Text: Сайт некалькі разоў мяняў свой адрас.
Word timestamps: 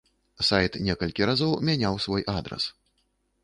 Сайт 0.47 0.77
некалькі 0.87 1.29
разоў 1.31 1.53
мяняў 1.69 2.03
свой 2.09 2.29
адрас. 2.37 2.63